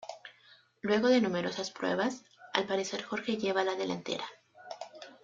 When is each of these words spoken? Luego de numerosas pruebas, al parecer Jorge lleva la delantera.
Luego 0.81 1.09
de 1.09 1.21
numerosas 1.21 1.69
pruebas, 1.69 2.23
al 2.55 2.65
parecer 2.65 3.03
Jorge 3.03 3.37
lleva 3.37 3.63
la 3.63 3.75
delantera. 3.75 4.25